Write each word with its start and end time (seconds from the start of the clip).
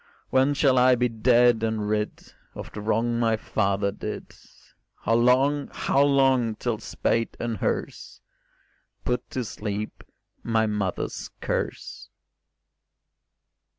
When 0.31 0.55
shall 0.55 0.79
I 0.79 0.95
be 0.95 1.07
dead 1.07 1.61
and 1.61 1.87
rid 1.87 2.33
Of 2.55 2.71
the 2.71 2.81
wrong 2.81 3.19
my 3.19 3.37
father 3.37 3.91
did? 3.91 4.35
How 5.03 5.13
long, 5.13 5.69
how 5.71 6.01
long, 6.01 6.55
till 6.55 6.79
spade 6.79 7.37
and 7.39 7.57
hearse 7.57 8.19
Put 9.05 9.29
to 9.29 9.45
sleep 9.45 10.03
my 10.41 10.65
mother's 10.65 11.29
curse? 11.39 12.09